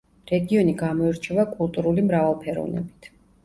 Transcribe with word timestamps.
რეგიონი 0.29 0.73
გამოირჩევა 0.79 1.47
კულტურული 1.59 2.09
მრავალფეროვნებით. 2.11 3.17